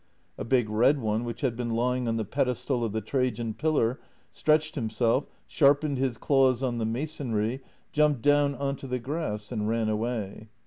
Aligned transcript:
A 0.35 0.43
big 0.43 0.67
red 0.67 0.99
one 0.99 1.25
which 1.25 1.41
had 1.41 1.55
been 1.55 1.69
lying 1.75 2.07
on 2.07 2.17
the 2.17 2.25
pedestal 2.25 2.83
of 2.83 2.91
the 2.91 3.01
Trajan 3.01 3.53
pillar 3.53 3.99
stretched 4.31 4.73
himself, 4.73 5.27
sharpened 5.45 5.99
his 5.99 6.17
claws 6.17 6.63
on 6.63 6.79
the 6.79 6.85
masonry, 6.87 7.61
jumped 7.91 8.23
down 8.23 8.55
on 8.55 8.75
to 8.77 8.87
the 8.87 8.97
grass, 8.97 9.51
and 9.51 9.69
ran 9.69 9.89
away. 9.89 10.49